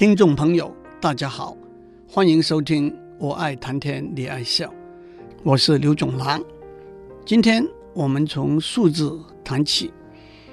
[0.00, 1.54] 听众朋友，大家好，
[2.08, 4.66] 欢迎收听《我爱谈天你爱笑》，
[5.42, 6.42] 我是刘总郎。
[7.26, 7.62] 今天
[7.92, 9.92] 我们从数字谈起，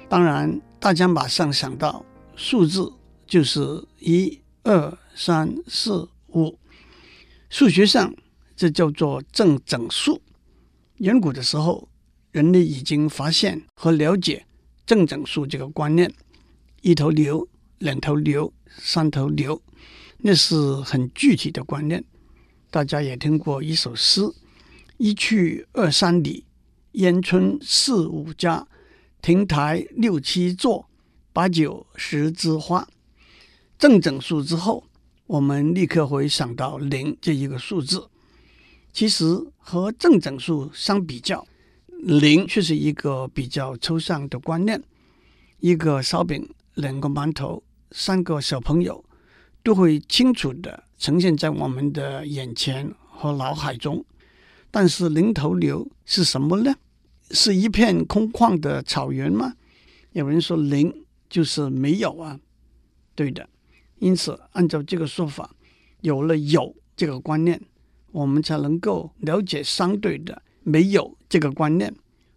[0.06, 2.04] 当然大家马上想到
[2.36, 2.92] 数字
[3.26, 6.58] 就是一二三四五，
[7.48, 8.14] 数学上
[8.54, 10.20] 这叫做正整数。
[10.96, 11.88] 远古的时候，
[12.32, 14.44] 人类已经发现和了解
[14.84, 16.12] 正整数这个观念，
[16.82, 17.48] 一头牛。
[17.78, 19.60] 两头牛，三头牛，
[20.18, 22.04] 那是很具体的观念。
[22.70, 24.22] 大家也听过一首诗
[24.98, 26.44] ：“一去二三里，
[26.92, 28.66] 烟村四五家，
[29.22, 30.88] 亭台六七座，
[31.32, 32.86] 八九十枝花。”
[33.78, 34.84] 正整数之后，
[35.26, 38.08] 我们立刻会想到零这一个数字。
[38.92, 39.24] 其实
[39.56, 41.46] 和正整数相比较，
[42.02, 44.82] 零却是一个比较抽象的观念。
[45.60, 47.62] 一个烧饼，两个馒头。
[47.90, 49.04] 三个小朋友
[49.62, 54.04] 都会清楚地呈现在我们的眼前和脑海中，
[54.70, 56.74] 但是零头牛是什么呢？
[57.30, 59.54] 是一片空旷的草原吗？
[60.12, 62.40] 有人说零就是没有啊，
[63.14, 63.48] 对的。
[63.98, 65.54] 因此，按照这个说法，
[66.00, 67.60] 有了有这个观念，
[68.12, 71.94] 我们才能够了解相对的没有这个观念。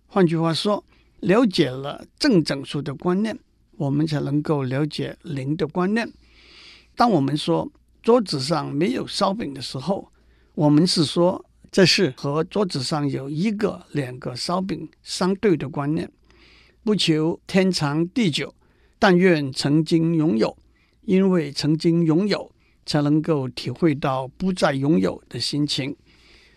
[0.07, 0.83] 换句话说，
[1.19, 3.37] 了解了正整数的观念。
[3.81, 6.07] 我们才能够了解零的观念。
[6.95, 7.71] 当我们说
[8.03, 10.11] 桌子上没有烧饼的时候，
[10.53, 16.11] 我们是说这是和桌子上有一个、两个烧饼相对的观念。
[16.83, 18.53] 不求天长地久，
[18.99, 20.55] 但愿曾经拥有，
[21.01, 22.51] 因为曾经拥有，
[22.85, 25.95] 才能够体会到不再拥有的心情。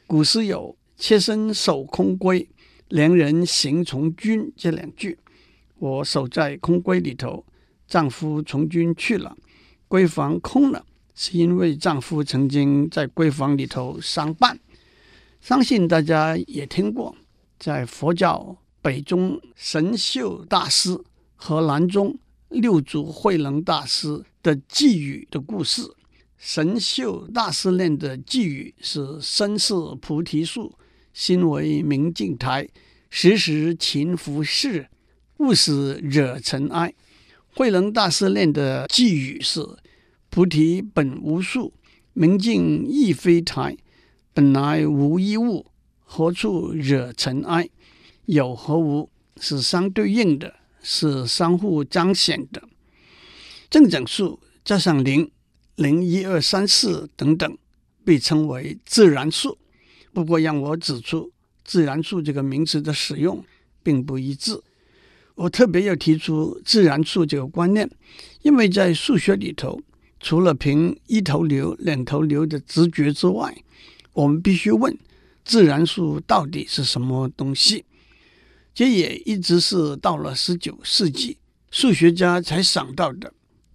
[0.07, 2.47] 古诗有“妾身守空闺，
[2.89, 5.19] 良人行从军”这两句。
[5.79, 7.45] 我守在空闺里头，
[7.87, 9.37] 丈夫从军去了，
[9.89, 14.59] 闺房空了，是因为丈夫曾经在闺房里头相伴。
[15.41, 17.15] 相信大家也听过，
[17.59, 20.99] 在佛教北宗神秀大师
[21.37, 22.19] 和南宗
[22.49, 25.83] 六祖慧能大师的偈语的故事。
[26.39, 30.79] 神秀大师念的偈语是：“身是菩提树，
[31.13, 32.69] 心为明镜台，
[33.11, 34.87] 时时勤拂拭。”
[35.39, 36.95] 勿使惹尘埃。
[37.55, 39.65] 慧能大师念的偈语是
[40.31, 41.73] ：“菩提本无树，
[42.13, 43.77] 明镜亦非台，
[44.33, 45.67] 本来无一物，
[46.05, 47.69] 何处惹尘埃？”
[48.27, 52.63] 有和无是相对应的，是相互彰显的。
[53.69, 55.31] 正整数加上零、
[55.75, 57.59] 零一二三四等等，
[58.05, 59.59] 被称为自然数。
[60.15, 61.31] 不过，让我指出，
[61.65, 63.45] 自然数这个名词的使用
[63.83, 64.63] 并不一致。
[65.35, 67.91] 我特别要提出自然数这个观念，
[68.43, 69.81] 因为在数学里头，
[70.21, 73.57] 除了凭一头牛、两头牛的直觉之外，
[74.13, 74.97] 我们必须问
[75.45, 77.85] 自然数到底是什么东西。
[78.73, 81.39] 这也一直是到了十九世纪，
[81.71, 83.33] 数学家才想到的，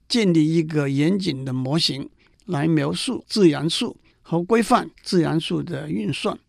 [0.07, 2.09] 建立一个严谨的模型
[2.45, 6.39] 来描述自然数和规范自然数的运算。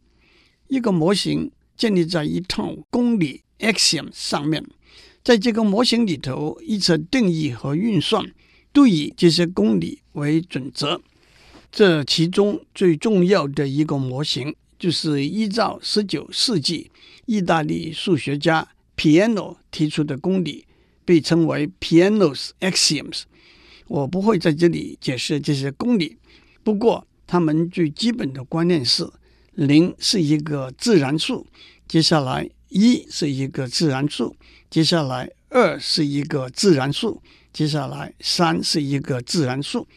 [0.69, 4.65] 一个模型建立在一套公理 axiom 上面。
[5.23, 8.25] 在这个模型里头，一切定义和运算
[8.73, 11.01] 都以这些公理为准则。
[11.71, 16.91] 这其中最重要的一个模型，就是依照十九世纪
[17.27, 18.67] 意大利数学家
[18.97, 20.65] Piano 提出的公理，
[21.05, 23.23] 被称为 Piano's Axioms。
[23.87, 26.17] 我不会在这里解释这些公理，
[26.63, 29.09] 不过他们最基本的观念是：
[29.55, 31.47] 零是一个自然数，
[31.87, 34.35] 接下来一是一个自然数。
[34.71, 37.21] 接下来，二是一个自然数；
[37.53, 39.89] 接下来，三是一个自然数。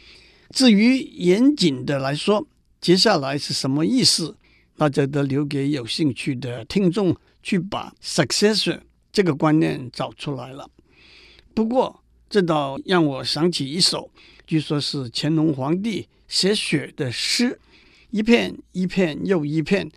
[0.49, 2.47] 至于严谨的来说，
[2.81, 4.35] 接下来是什么意思？
[4.77, 8.79] 那就得留给有兴趣的听众去把 successor
[9.11, 10.67] 这个观念找出来了。
[11.53, 14.09] 不过，这倒让我想起一首，
[14.47, 17.59] 据说是乾隆皇帝写雪的诗：
[18.09, 19.91] 一片一片又一片，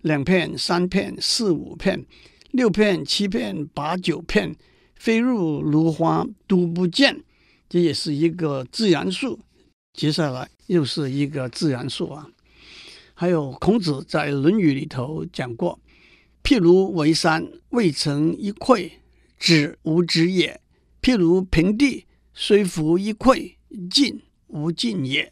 [0.00, 2.06] 两片三片四五片。
[2.56, 4.56] 六片、七片、八九片，
[4.94, 7.22] 飞入芦花都不见。
[7.68, 9.38] 这也是一个自然数。
[9.92, 12.26] 接下来又是一个自然数啊。
[13.12, 15.78] 还有孔子在《论语》里头讲过
[16.42, 18.90] ：“譬如为山，未成一篑，
[19.38, 20.58] 止无止也；
[21.02, 23.56] 譬如平地，虽覆一篑，
[23.90, 25.30] 进无进也。”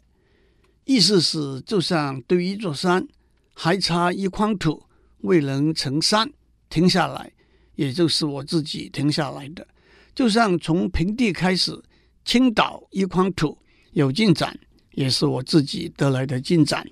[0.85, 3.07] 意思是，就像对一座山，
[3.55, 4.83] 还差一筐土，
[5.21, 6.31] 未能成山。
[6.75, 7.31] 停下来，
[7.75, 9.65] 也就是我自己停下来的。
[10.13, 11.71] 就像从平地开始
[12.25, 13.57] 倾倒一筐土，
[13.93, 14.59] 有进展
[14.91, 16.85] 也是我自己得来的进展，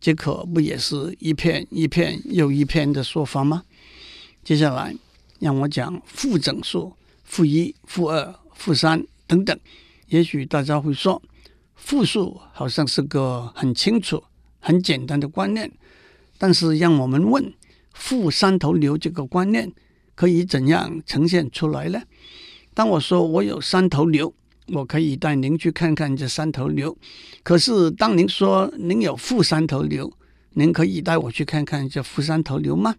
[0.00, 3.62] 这可不也是一片一片又一片的说法吗？
[4.42, 4.92] 接下来
[5.38, 9.56] 让我讲负整数、负一、负二、负三等等。
[10.08, 11.22] 也许大家会说，
[11.76, 14.24] 负数好像是个很清楚、
[14.58, 15.70] 很简单的观念，
[16.36, 17.54] 但是让我们问：
[17.94, 19.72] 负三头牛这个观念
[20.14, 22.02] 可以怎样呈现出来呢？
[22.74, 24.34] 当我说我有三头牛，
[24.66, 26.96] 我可以带您去看看这三头牛。
[27.42, 30.12] 可是当您说您有负三头牛，
[30.50, 32.96] 您可以带我去看看这负三头牛吗？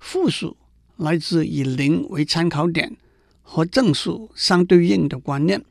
[0.00, 0.56] 负数
[0.96, 2.96] 来自以零为参考点
[3.42, 5.62] 和正数相对应的观念。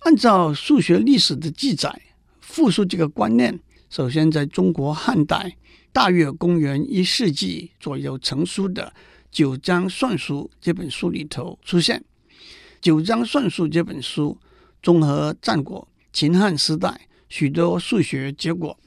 [0.00, 2.00] 按照数学历史的记载，
[2.40, 3.60] 负数这个观念
[3.90, 5.56] 首先在中国汉代，
[5.92, 8.92] 大约公元一世纪左右成书的
[9.30, 11.98] 《九章算术》这本书里头出现。
[12.80, 14.38] 《九章算术》这本书
[14.82, 18.78] 综合战国、秦汉时代许多数学结果，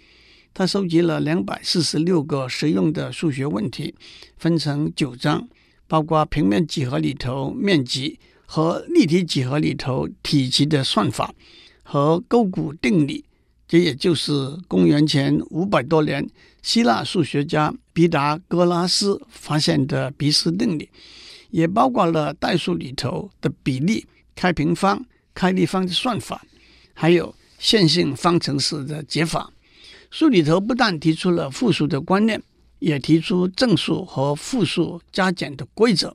[0.53, 3.93] 它收集了两百四十六个实用的数学问题，
[4.37, 5.47] 分成九章，
[5.87, 8.19] 包括平面几何里头面积。
[8.53, 11.33] 和立体几何里头体积的算法
[11.83, 13.23] 和勾股定理，
[13.71, 14.33] 这也就是
[14.67, 16.29] 公元前五百多年
[16.61, 20.89] 希腊数学家毕达哥拉斯发现的毕氏定理，
[21.51, 26.45] 也包括了代数里头的比例、开平方、开立方的算法，
[26.93, 29.53] 还有线性方程式的解法。
[30.09, 32.43] 书里头不但提出了负数的观念，
[32.79, 36.13] 也提出正数和负数加减的规则。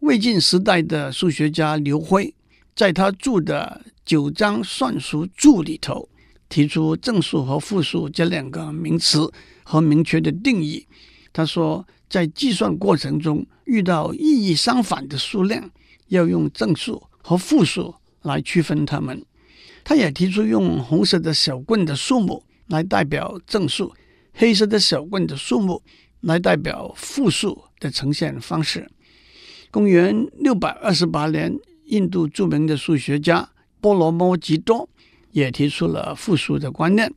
[0.00, 2.34] 魏晋时代的数学家刘辉，
[2.74, 6.06] 在他著的《九章算术注》里头，
[6.48, 9.32] 提出正数和负数这两个名词
[9.64, 10.86] 和明确的定义。
[11.32, 15.70] 他说，在计算过程中遇到意义相反的数量，
[16.08, 19.24] 要用正数和负数来区分它们。
[19.84, 23.94] 他也提出用红色的小棍的数目来代表正数，
[24.32, 25.82] 黑色的小棍的数目
[26.20, 28.90] 来代表负数的呈现方式。
[29.70, 33.50] 公元六百二十八年，印度著名的数学家
[33.80, 34.88] 波罗摩吉多
[35.36, 37.12] 也提出了负数的观念。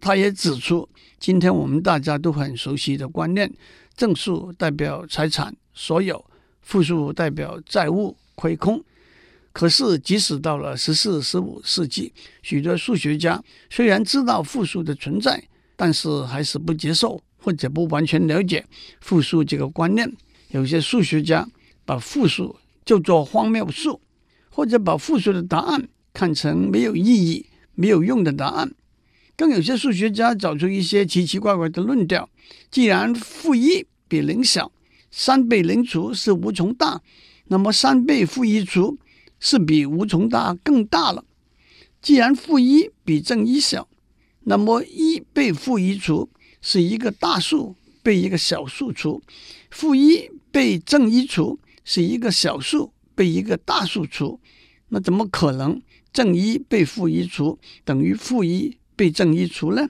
[0.00, 0.88] 他也指出，
[1.20, 3.48] 今天我们大家都很熟悉的观念：
[3.96, 6.24] 正数代表财产所有，
[6.60, 8.82] 负数代表债务亏空。
[9.52, 12.12] 可是，即使到了十四、十五世纪，
[12.42, 15.40] 许多数学家虽然知道负数的存在，
[15.76, 18.66] 但是还是不接受或者不完全了解
[19.00, 20.12] 负数这个观念。
[20.48, 21.48] 有些数学家。
[21.84, 22.54] 把负数
[22.84, 24.00] 就做荒谬数，
[24.50, 27.44] 或者把负数的答案看成没有意义、
[27.74, 28.74] 没有用的答案。
[29.36, 32.28] 更有些数学家找出一些奇奇怪怪的论调：
[32.70, 34.70] 既然负一比零小，
[35.10, 37.00] 三倍零除是无穷大，
[37.46, 38.98] 那么三倍负一除
[39.40, 41.24] 是比无穷大更大了。
[42.00, 43.88] 既然负一比正一小，
[44.44, 46.28] 那么一被负一除
[46.60, 49.22] 是一个大数被一个小数除，
[49.70, 51.58] 负一被正一除。
[51.84, 54.38] 是一个小数被一个大数除，
[54.94, 55.80] 那怎么可能
[56.12, 59.88] 正一被负一除等于负一被正一除呢？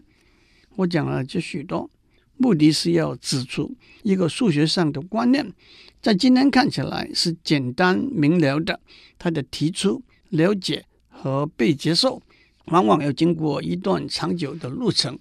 [0.76, 1.90] 我讲了这许多，
[2.36, 5.52] 目的是要指出一个数学上的观念，
[6.00, 8.78] 在今天看起来是简单明了的，
[9.18, 12.22] 它的提出、了解和被接受，
[12.66, 15.18] 往往要经过一段长久的路程。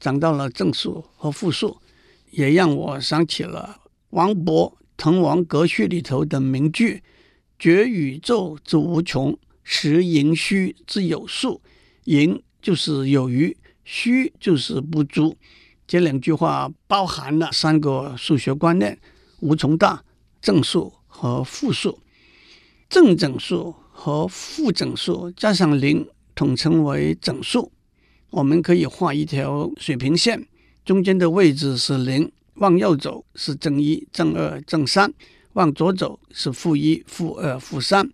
[0.00, 1.76] 讲到了正数和负数，
[2.30, 4.72] 也让我想起了王勃。
[5.04, 7.02] 《滕王阁序》里头的名句
[7.62, 11.60] ：“觉宇宙之无穷，实盈虚之有数。
[12.06, 15.36] 盈就是有余，虚就是不足。”
[15.86, 18.98] 这两句话包含了三个数学观念：
[19.38, 20.02] 无穷大、
[20.40, 22.00] 正数和负数。
[22.88, 26.04] 正整数和负整数加上零，
[26.34, 27.70] 统称为整数。
[28.30, 30.48] 我们可以画一条水平线，
[30.84, 32.32] 中间的位置是零。
[32.54, 35.08] 往右走是正一、正二、正三；
[35.54, 38.08] 往左走是负一、负二、负三，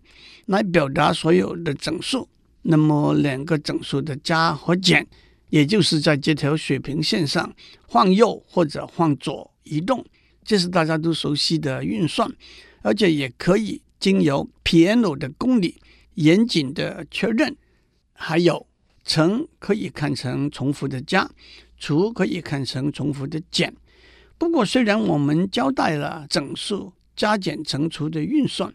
[0.45, 2.27] 来表达所有的整数。
[2.61, 5.07] 那么两个整数的加和减，
[5.49, 7.53] 也就是在这条水平线上
[7.87, 10.05] 换右或者换左移动，
[10.43, 12.29] 这是大家都熟悉的运算，
[12.81, 15.81] 而且也可以经由 Peano 的公理
[16.15, 17.55] 严谨的确认。
[18.13, 18.67] 还有
[19.05, 21.31] 乘可以看成重复的加，
[21.77, 23.73] 除可以看成重复的减。
[24.37, 28.73] 不过，虽然我们交代了整数加减乘除的运算，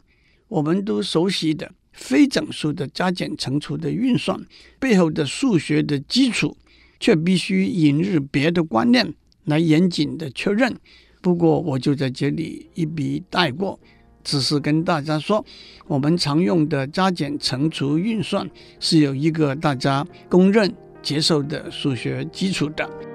[0.48, 4.38] 我们都熟悉的非整数的加减乘除的运算
[4.78, 6.54] 背后的数学的基础，
[7.00, 10.76] 却必须引入别的观念来严谨的确认。
[11.22, 13.80] 不过，我就在这里一笔带过，
[14.22, 15.42] 只是跟大家说，
[15.86, 18.46] 我们常用的加减乘除运算
[18.78, 20.70] 是有一个大家公认
[21.02, 23.13] 接受的数学基础的。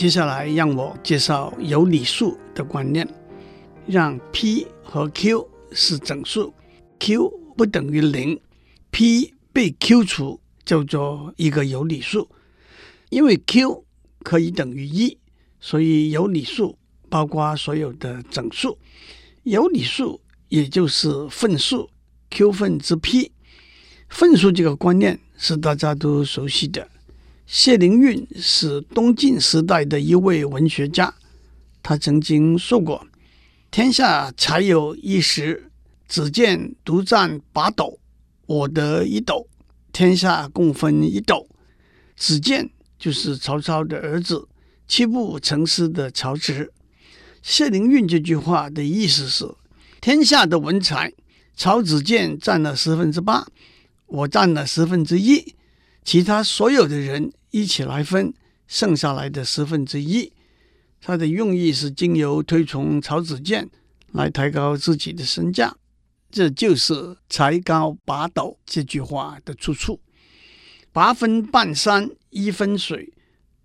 [0.00, 3.06] 接下来让我介绍有理数的观念，
[3.86, 6.54] 让 p 和 q 是整数
[6.98, 8.40] ，q 不等于零
[8.90, 12.26] ，p 被 q 除叫做一个有理数。
[13.10, 13.84] 因为 q
[14.22, 15.18] 可以等于一，
[15.60, 16.78] 所以有理数
[17.10, 18.78] 包括所有的整数。
[19.42, 21.90] 有理数也就是分数
[22.30, 23.30] ，q 分之 p。
[24.08, 26.88] 分数这个观念是大家都熟悉的。
[27.52, 31.12] 谢灵运是东晋时代的一位文学家，
[31.82, 33.04] 他曾经说过
[33.72, 35.68] ：“天下才有一时，
[36.06, 37.98] 子建独占八斗，
[38.46, 39.48] 我得一斗，
[39.92, 41.48] 天下共分一斗。”
[42.16, 44.46] 子建就是曹操的儿子，
[44.86, 46.72] 七步成诗的曹植。
[47.42, 49.44] 谢灵运这句话的意思是：
[50.00, 51.12] 天下的文才，
[51.56, 53.48] 曹子建占了十分之八，
[54.06, 55.56] 我占了十分之一，
[56.04, 57.32] 其他所有的人。
[57.50, 58.32] 一起来分
[58.66, 60.32] 剩下来的十分之一，
[61.00, 63.68] 他的用意是经由推崇曹子建
[64.12, 65.76] 来抬高自己的身价，
[66.30, 70.00] 这就是“才高八斗”这句话的出处。
[70.92, 73.12] 八分半山一分水，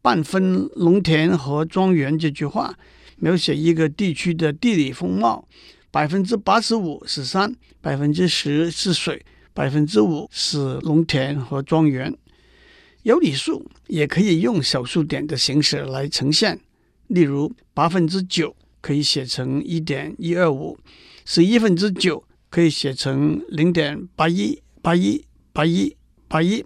[0.01, 2.77] 半分农田和庄园这句话，
[3.17, 5.47] 描写一个地区的地理风貌：
[5.91, 9.23] 百分之八十五是山，百分之十是水，
[9.53, 12.15] 百分之五是农田和庄园。
[13.05, 16.59] 有理数也可以用小数点的形式来呈现，
[17.05, 20.75] 例如八分之九可以写成一点一二五，
[21.23, 25.95] 十一分之九可以写成零点八一八一八一
[26.27, 26.65] 八一。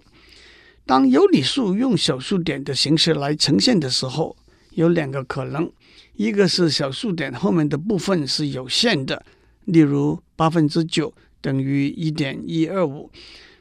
[0.86, 4.34] 当有理数用小数点的形式来呈现的时候，
[4.70, 5.70] 有两个可能：
[6.14, 9.22] 一个是小数点后面的部分是有限的，
[9.66, 13.10] 例如八分之九等于一点一二五。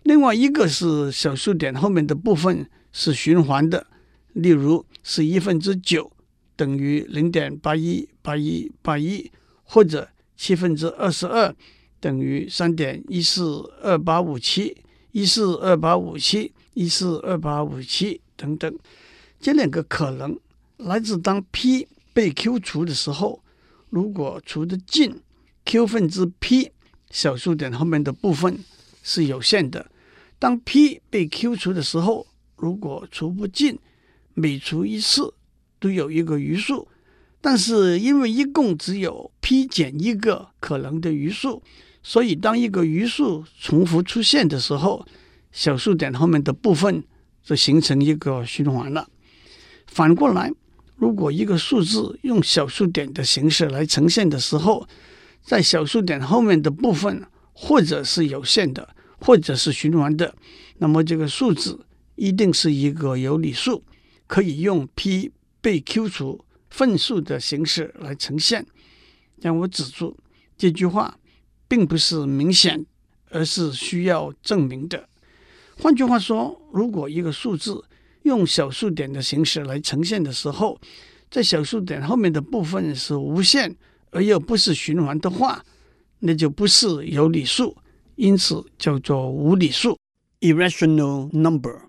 [0.04, 3.86] 另外一个是小数点后面的部分是循环的，
[4.34, 6.12] 例如是一分之九
[6.56, 9.32] 等于零点八一八一八一，
[9.64, 11.54] 或者七分之二十二
[12.00, 14.76] 等于三点一四二八五七
[15.12, 18.74] 一四二八五七一四二八五七等等。
[19.40, 20.38] 这两个可能
[20.78, 23.42] 来自当 p 被 q 除的时候，
[23.90, 25.22] 如果除得尽
[25.66, 26.72] ，q 分之 p
[27.12, 28.60] 小数点后面的部分
[29.10, 29.90] 是有限的。
[30.38, 33.80] 当 p 被 q 除的时候，如果除不尽，
[34.36, 35.34] 每除一次
[35.80, 36.88] 都有一个余数。
[37.42, 41.64] 但是因为一共只有 p 减一个可能的余数，
[42.04, 45.04] 所以当一个余数重复出现的时候，
[45.52, 47.04] 小数点后面的部分
[47.42, 49.10] 就形成一个循环了。
[49.88, 50.52] 反过来，
[50.98, 54.88] 如果一个数字用小数点的形式来呈现的时候，
[55.42, 58.96] 在小数点后面的部分或者是有限的。
[59.22, 60.34] 或者是循环的，
[60.78, 61.80] 那么这个数字
[62.16, 63.84] 一定是一个有理数，
[64.28, 68.66] 可以用 p 被 q 除分数的形式来呈现。
[69.42, 70.18] 让我指出
[70.58, 71.18] 这句话
[71.68, 72.86] 并不是明显，
[73.30, 75.08] 而是需要证明的。
[75.78, 77.84] 换句话说，如果一个数字
[78.24, 80.80] 用小数点的形式来呈现的时候，
[81.32, 83.74] 在小数点后面的部分是无限
[84.12, 85.64] 而又不是循环的话，
[86.20, 87.78] 那就不是有理数。
[88.20, 89.98] 因此叫做无理数
[90.42, 91.84] （irrational number）。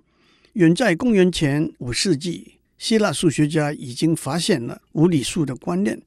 [0.52, 6.00] 远在公元前五世纪，希腊数学家已经发现了无理数的观念，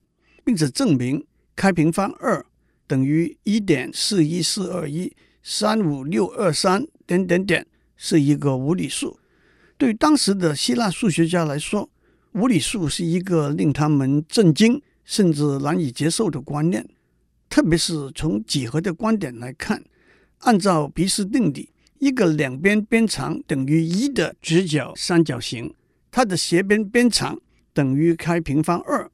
[0.46, 1.26] 并且证明
[1.58, 2.46] 开平方二
[2.88, 5.14] 等于一点四一四二一
[5.44, 9.20] 三五六二三点点点是一个无理数。
[9.78, 11.90] 对当时的希腊数学家来说，
[12.32, 16.88] 无理数是一个令他们震惊甚至难以接受的观念，
[17.50, 19.84] 特别是从几何的观点来看。
[20.44, 21.70] 按照毕氏定理，
[22.00, 25.74] 一个两边边长等于一的直角三角形，
[26.12, 27.40] 它的斜边边长
[27.74, 29.10] 等于开平方二。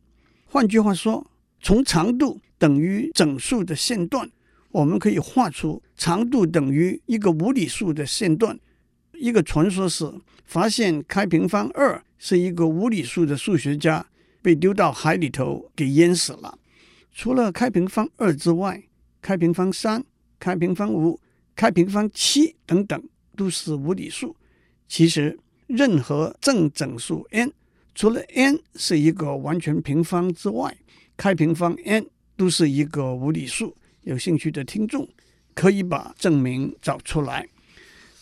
[0.46, 1.30] 换句话说，
[1.62, 4.28] 从长度等于整数的线段，
[4.72, 8.60] 我们可以画出长度等于一个无理数的线段。
[9.14, 10.12] 一个传说是，
[10.46, 14.04] 发现开平方二是一个无理数的数学家
[14.42, 16.58] 被丢到海里头给淹死了。
[17.14, 18.82] 除了开平方二之外，
[19.22, 20.04] 开平方三。
[20.40, 21.20] 开平方五、
[21.56, 23.02] 开平方七等等
[23.36, 24.36] 都是无理数。
[24.88, 27.52] 其实，任何正整数 n，
[27.94, 30.76] 除了 n 是一个完全平方之外，
[31.16, 32.06] 开平方 n
[32.36, 33.76] 都是一个无理数。
[34.04, 35.08] 有兴趣的听众
[35.54, 37.48] 可以把证明找出来。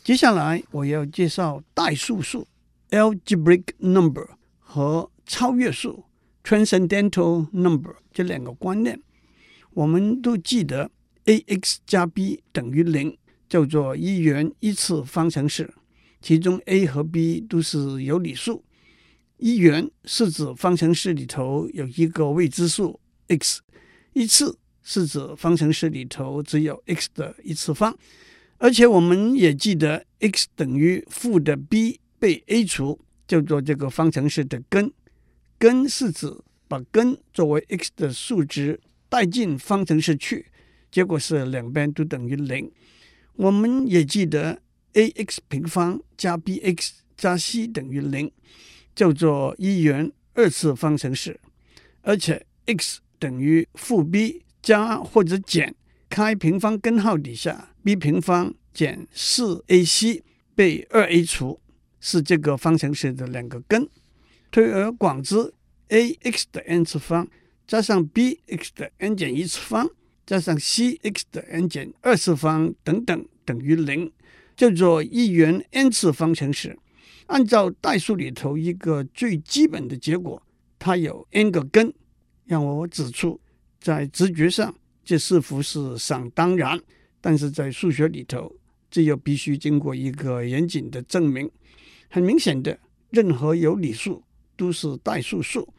[0.04, 2.48] 接下来我要介绍代数数
[2.90, 4.28] （algebraic number）
[4.60, 6.04] 和超越数
[6.44, 9.00] （transcendental number） 这两个观念。
[9.74, 10.90] 我们都记得
[11.28, 13.18] ax 加 b 等于零，
[13.48, 15.74] 叫做一元一次方程式，
[16.22, 18.64] 其中 a 和 b 都是有理数。
[19.38, 23.62] 一元是指方程式里头有一个未知数 x，
[24.14, 27.96] 一次是指方程式里头只有 x 的一次方，
[28.58, 34.92] 而且我们也记得 x 等于负的 b 被 a 除，叫做这个方程式的根。
[35.60, 36.36] 根是指
[36.68, 38.80] 把根作为 x 的数值
[39.10, 40.48] 带进方程式去，
[40.92, 42.72] 结果是两边都等于零。
[43.34, 44.62] 我们也记得
[44.94, 48.32] ax 平方加 bx 加 c 等于零。
[48.98, 51.40] 叫做一元二次方程式，
[52.02, 55.76] 而且 x 等于负 b 加或者减
[56.10, 60.24] 开平方根号底下 b 平方减四 ac
[60.56, 61.60] 被二 a 除，
[62.00, 63.88] 是这个方程式的两个根。
[64.50, 65.54] 推而广之
[65.90, 67.28] ，ax 的 n 次方
[67.68, 69.88] 加上 bx 的 n 减一次方
[70.28, 74.12] 加上 cx 的 n 减二次方等等等于零，
[74.58, 76.78] 叫做一元 n 次方程式。
[77.28, 80.44] 按照代数里头一个最基本的结果，
[80.78, 81.94] 它有 n 个根，
[82.44, 83.40] 让我指出，
[83.80, 86.78] 在直觉上这似乎是想当然，
[87.22, 88.54] 但是在数学里头，
[88.92, 91.50] 这又必须经过一个严谨的证明。
[92.10, 92.78] 很明显的，
[93.12, 94.22] 任何有理数
[94.58, 95.74] 都是代数数，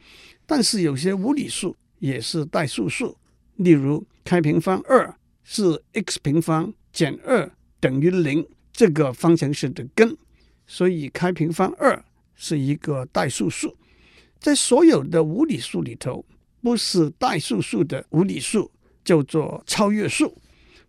[0.47, 3.15] 但是有些无理数也是代数数。
[3.59, 5.13] 例如，开平方二
[5.43, 7.51] 是 x 平方减二
[7.81, 10.17] 等于零这个方程式的根。
[10.65, 12.01] 所以开平方二
[12.35, 13.75] 是一个代数数，
[14.39, 16.23] 在所有的无理数里头，
[16.61, 18.71] 不是代数数的无理数
[19.03, 20.33] 叫做超越数。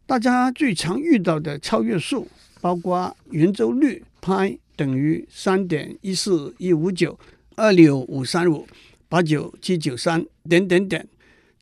[0.06, 2.28] 大家最常遇到的超越数
[2.60, 7.18] 包括圆周率派等于三点一四一五九
[7.56, 8.66] 二六五三五
[9.08, 11.08] 八九七九三点点点，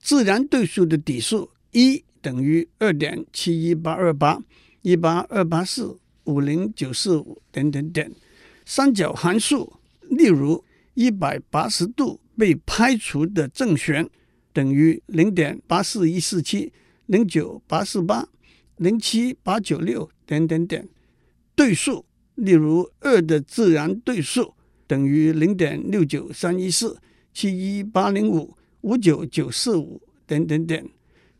[0.00, 4.42] 自然对数的底数一等于二点七一八二八
[4.82, 5.98] 一八二八四。
[6.24, 8.12] 五零九四五点点点，
[8.66, 9.80] 三角函数，
[10.10, 14.06] 例如一百八十度被排除的正弦
[14.52, 16.70] 等于零点八四一四七
[17.06, 18.28] 零九八四八
[18.76, 20.86] 零七八九六点点点，
[21.56, 24.52] 对数，例如二的自然对数
[24.86, 26.98] 等于零点六九三一四
[27.32, 30.88] 七一八零五五九九四五点点点，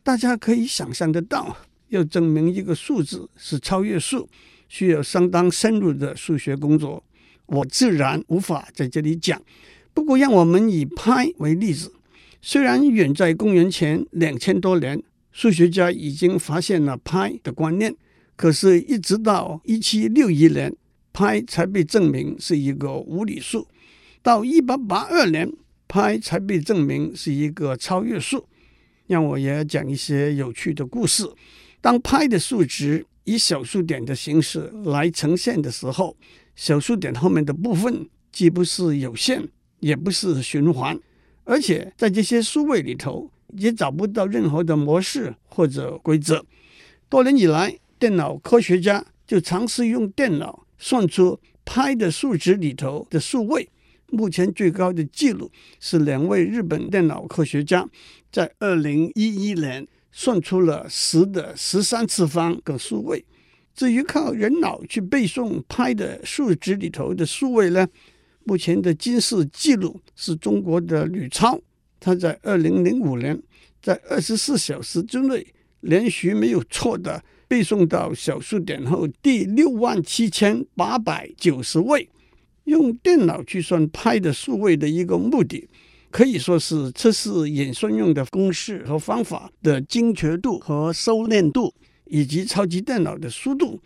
[0.03, 1.55] 大家可以想象得到，
[1.89, 4.27] 要证明一个数字是超越数。
[4.71, 7.03] 需要相当深入的数学工作，
[7.47, 9.41] 我自然无法在这里讲。
[9.95, 11.91] 不过，让我们以派为例子，
[12.39, 17.95] 虽然远在公元前两千多年，数学家已经发现了派的观念，
[18.35, 20.71] 可是，一直到一七六一年，
[21.11, 23.67] 派才被证明是一个无理数；
[24.21, 25.51] 到一八八二年，
[25.89, 28.47] 拍才被证明是一个超越数。
[29.07, 31.27] 让我也讲一些有趣的故事。
[31.81, 36.15] 当派的数值以小数点的形式来呈现的时候，
[36.55, 39.49] 小数点后面的部分既不是有限，
[39.79, 40.99] 也不是循环，
[41.43, 46.45] 而且在这些数位里头也找不到任何的模式或者规则。
[47.09, 53.67] 多年以来，电脑科学家就尝试用电脑算出派的数值里头的数位。
[54.11, 57.87] 目前最高的记录是两位日本电脑科学家
[58.31, 59.87] 在二零一一年。
[60.11, 63.23] 算出了十的十三次方个数位。
[63.75, 67.87] 至于靠人脑去背诵派的数值里头的数位呢？
[68.43, 71.61] 目前的金氏纪录是中国的吕超，
[71.99, 73.39] 他在二零零五年
[73.83, 75.45] 在二十四小时之内
[75.81, 82.09] 连续没有错的背诵到小数点后第六万七千八百九十位。
[82.65, 85.67] 用电脑去算派的数位的一个目的。
[86.11, 91.71] 可以说是测试演算用的公式和方法的精确度和收敛度，
[92.05, 93.79] 以及超级电脑的速度。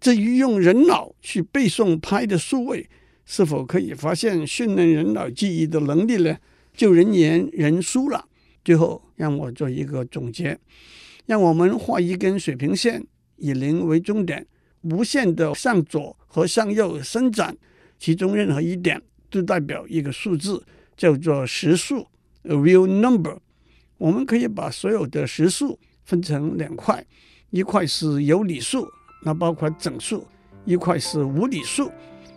[0.00, 2.88] 至于用人脑去背诵派的数位，
[3.24, 6.36] 是否可以发现训练人脑记忆的能力呢？
[6.74, 8.24] 就人言人殊了。
[8.64, 10.58] 最后，让我做一个总结：
[11.26, 13.04] 让我们画一根水平线，
[13.36, 14.46] 以零为终点，
[14.82, 17.56] 无限的向左和向右伸展，
[17.98, 20.64] 其中任何一点都代表一个数字。
[20.98, 22.08] 叫做实数
[22.42, 23.38] ，a real number。
[23.98, 27.06] 我们可以把所有的实数分成两块，
[27.50, 28.84] 一块是有理数，
[29.22, 30.26] 那包括整数；
[30.64, 31.88] 一块是无理数，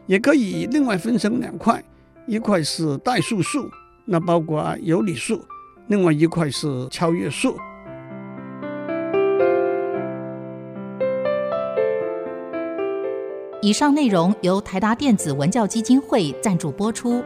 [0.05, 1.83] 也可以另外分成两块，
[2.27, 3.67] 一块是代数数，
[4.05, 5.39] 那包括有理数；
[5.87, 7.57] 另外一块是超越数。
[13.63, 17.23] 以上内容由台达电子文教基金会赞助播出。